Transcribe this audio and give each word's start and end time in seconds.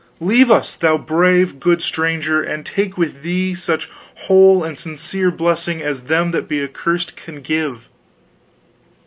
Leave 0.19 0.49
us, 0.49 0.73
thou 0.73 0.97
brave, 0.97 1.59
good 1.59 1.79
stranger, 1.79 2.41
and 2.41 2.65
take 2.65 2.97
with 2.97 3.21
thee 3.21 3.53
such 3.53 3.87
whole 4.25 4.63
and 4.63 4.79
sincere 4.79 5.29
blessing 5.29 5.79
as 5.79 6.05
them 6.05 6.31
that 6.31 6.47
be 6.47 6.63
accursed 6.63 7.15
can 7.15 7.39
give." 7.39 7.87